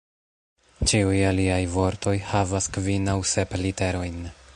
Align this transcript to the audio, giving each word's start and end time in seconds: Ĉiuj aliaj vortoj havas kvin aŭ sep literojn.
Ĉiuj 0.91 1.19
aliaj 1.31 1.59
vortoj 1.73 2.15
havas 2.31 2.69
kvin 2.79 3.13
aŭ 3.13 3.17
sep 3.33 3.55
literojn. 3.65 4.19